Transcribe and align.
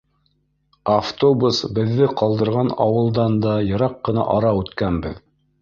Автобус 0.93 1.59
беҙҙе 1.75 2.09
ҡалдырған 2.21 2.71
ауылдан 2.89 3.39
да 3.47 3.55
йыраҡ 3.69 4.03
ҡына 4.09 4.29
ара 4.39 4.59
үткәнбеҙ. 4.63 5.25